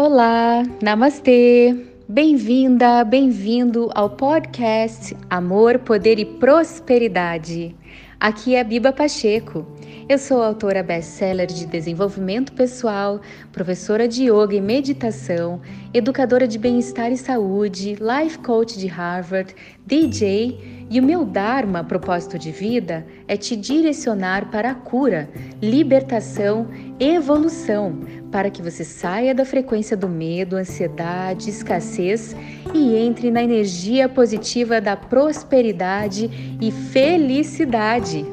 [0.00, 1.74] Olá, namastê!
[2.08, 7.74] Bem-vinda, bem-vindo ao podcast Amor, Poder e Prosperidade.
[8.20, 9.66] Aqui é Biba Pacheco.
[10.08, 15.60] Eu sou autora best-seller de desenvolvimento pessoal, professora de yoga e meditação,
[15.92, 19.52] educadora de bem-estar e saúde, life coach de Harvard,
[19.88, 25.30] DJ e o meu Dharma, propósito de vida, é te direcionar para a cura,
[25.62, 26.68] libertação,
[27.00, 27.98] evolução,
[28.30, 32.36] para que você saia da frequência do medo, ansiedade, escassez
[32.74, 38.26] e entre na energia positiva da prosperidade e felicidade.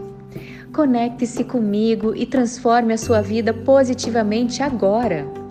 [0.74, 5.45] Conecte-se comigo e transforme a sua vida positivamente agora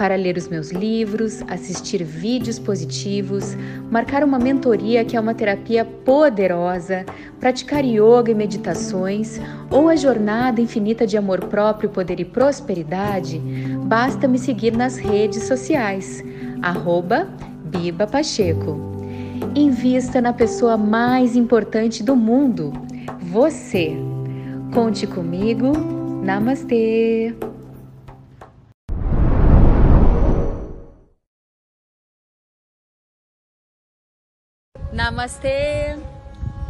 [0.00, 3.54] para ler os meus livros, assistir vídeos positivos,
[3.90, 7.04] marcar uma mentoria que é uma terapia poderosa,
[7.38, 9.38] praticar yoga e meditações
[9.70, 13.38] ou a jornada infinita de amor próprio, poder e prosperidade,
[13.84, 16.24] basta me seguir nas redes sociais,
[16.62, 17.28] arroba
[17.64, 18.80] Biba Pacheco.
[19.54, 22.72] Invista na pessoa mais importante do mundo,
[23.20, 23.94] você.
[24.72, 25.72] Conte comigo.
[26.24, 27.49] Namastê!
[35.20, 35.98] Namastê!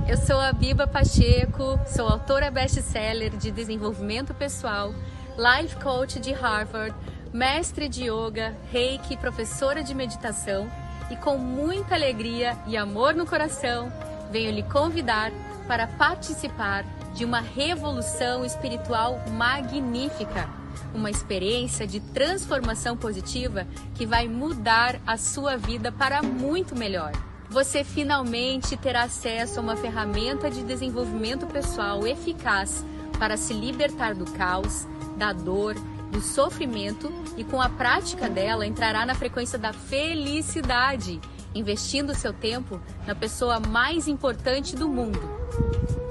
[0.08, 4.92] Eu sou a Biba Pacheco, sou autora best-seller de desenvolvimento pessoal,
[5.38, 6.92] life coach de Harvard,
[7.32, 10.68] mestre de yoga, reiki, professora de meditação
[11.12, 13.92] e com muita alegria e amor no coração,
[14.32, 15.30] venho lhe convidar
[15.68, 20.48] para participar de uma revolução espiritual magnífica,
[20.92, 23.64] uma experiência de transformação positiva
[23.94, 27.12] que vai mudar a sua vida para muito melhor
[27.50, 32.84] você finalmente terá acesso a uma ferramenta de desenvolvimento pessoal eficaz
[33.18, 35.74] para se libertar do caos, da dor,
[36.12, 41.20] do sofrimento e com a prática dela entrará na frequência da felicidade,
[41.52, 45.20] investindo seu tempo na pessoa mais importante do mundo,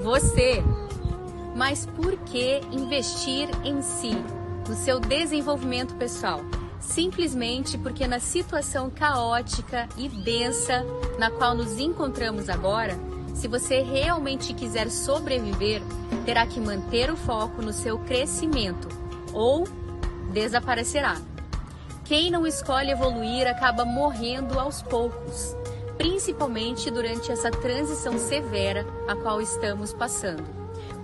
[0.02, 0.62] você.
[1.56, 4.12] Mas por que investir em si,
[4.68, 6.42] no seu desenvolvimento pessoal?
[6.80, 10.86] Simplesmente porque na situação caótica e densa
[11.18, 12.98] na qual nos encontramos agora,
[13.34, 15.82] se você realmente quiser sobreviver,
[16.26, 18.88] terá que manter o foco no seu crescimento
[19.34, 19.68] ou
[20.32, 21.18] desaparecerá.
[22.06, 25.56] Quem não escolhe evoluir acaba morrendo aos poucos,
[25.98, 30.44] principalmente durante essa transição severa a qual estamos passando.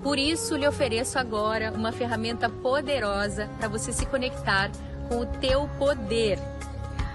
[0.02, 4.72] Por isso, lhe ofereço agora uma ferramenta poderosa para você se conectar
[5.08, 6.40] com o teu poder.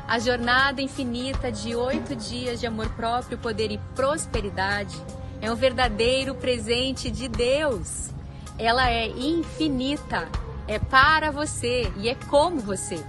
[0.07, 5.01] A jornada infinita de oito dias de amor próprio, poder e prosperidade
[5.41, 8.11] é um verdadeiro presente de Deus.
[8.59, 10.29] Ela é infinita,
[10.67, 13.03] é para você e é como você.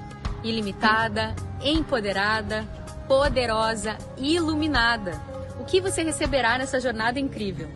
[0.44, 2.64] Ilimitada, empoderada,
[3.08, 5.20] poderosa, iluminada.
[5.59, 7.68] O que você receberá nessa jornada incrível?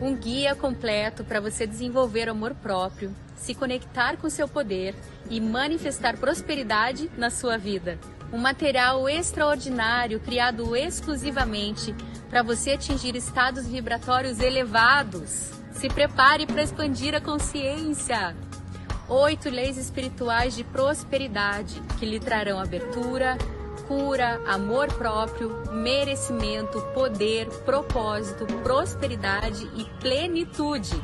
[0.00, 4.94] Um guia completo para você desenvolver amor próprio, se conectar com seu poder
[5.30, 7.98] e manifestar prosperidade na sua vida.
[8.32, 11.94] Um material extraordinário criado exclusivamente
[12.28, 15.52] para você atingir estados vibratórios elevados.
[15.70, 18.34] Se prepare para expandir a consciência.
[19.08, 23.38] Oito leis espirituais de prosperidade que lhe trarão abertura,
[23.86, 31.00] cura, amor próprio, merecimento, poder, propósito, prosperidade e plenitude.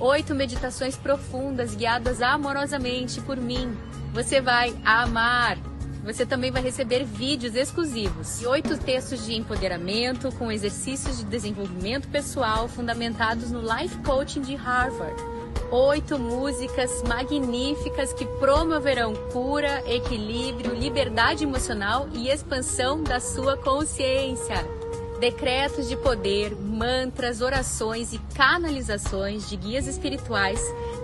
[0.00, 3.76] Oito meditações profundas guiadas amorosamente por mim.
[4.14, 5.58] Você vai amar.
[6.02, 12.08] Você também vai receber vídeos exclusivos e oito textos de empoderamento com exercícios de desenvolvimento
[12.08, 15.22] pessoal fundamentados no Life Coaching de Harvard.
[15.70, 24.79] Oito músicas magníficas que promoverão cura, equilíbrio, liberdade emocional e expansão da sua consciência
[25.20, 30.58] decretos de poder, mantras, orações e canalizações de guias espirituais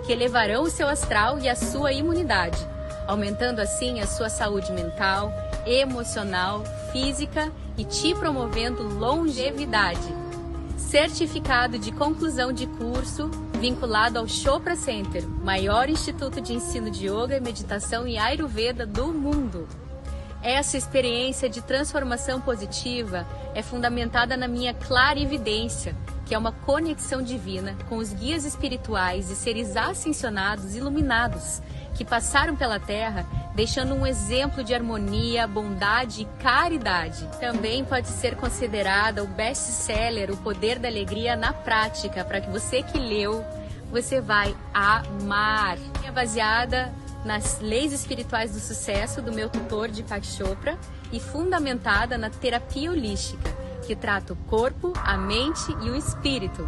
[0.05, 2.57] que elevarão o seu astral e a sua imunidade,
[3.05, 5.31] aumentando assim a sua saúde mental,
[5.67, 10.15] emocional, física e te promovendo longevidade.
[10.77, 13.29] Certificado de conclusão de curso
[13.59, 19.67] vinculado ao Chopra Center, maior instituto de ensino de yoga, meditação e ayurveda do mundo.
[20.41, 23.25] Essa experiência de transformação positiva
[23.55, 25.95] é fundamentada na minha clara evidência,
[26.25, 31.61] que é uma conexão divina com os guias espirituais e seres ascensionados iluminados
[31.95, 33.25] que passaram pela Terra,
[33.55, 37.27] deixando um exemplo de harmonia, bondade e caridade.
[37.39, 42.83] Também pode ser considerada o best-seller O Poder da Alegria na prática, para que você
[42.83, 43.43] que leu,
[43.89, 45.77] você vai amar.
[46.05, 46.93] É baseada
[47.27, 50.79] nas leis espirituais do sucesso do meu tutor de Chopra
[51.11, 53.53] e fundamentada na terapia holística,
[53.85, 56.65] que trata o corpo, a mente e o espírito.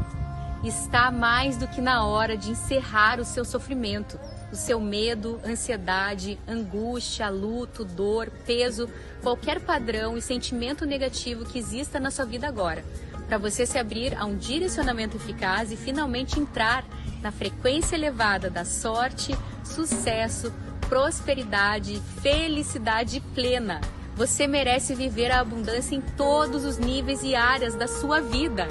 [0.61, 4.19] Está mais do que na hora de encerrar o seu sofrimento,
[4.51, 8.89] o seu medo, ansiedade, angústia, luto, dor, peso,
[9.23, 12.83] qualquer padrão e sentimento negativo que exista na sua vida agora,
[13.29, 16.83] para você se abrir a um direcionamento eficaz e finalmente entrar
[17.21, 19.33] na frequência elevada da sorte,
[19.69, 20.53] sucesso,
[20.87, 23.79] prosperidade, felicidade plena.
[24.15, 28.67] Você merece viver a abundância em todos os níveis e áreas da sua vida.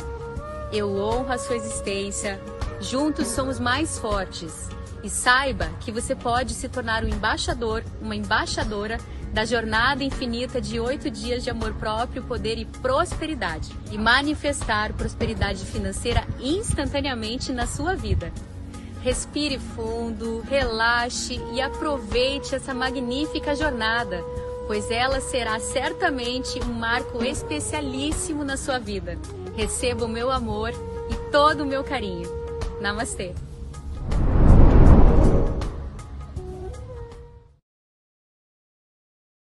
[0.73, 2.39] Eu honro a sua existência.
[2.81, 4.69] Juntos somos mais fortes.
[5.03, 8.99] E saiba que você pode se tornar um embaixador, uma embaixadora
[9.33, 15.65] da jornada infinita de oito dias de amor próprio, poder e prosperidade e manifestar prosperidade
[15.65, 18.33] financeira instantaneamente na sua vida.
[19.03, 24.23] Respire fundo, relaxe e aproveite essa magnífica jornada,
[24.67, 29.17] pois ela será certamente um marco especialíssimo na sua vida.
[29.57, 30.73] Receba o meu amor
[31.11, 32.29] e todo o meu carinho.
[32.81, 33.35] Namastê!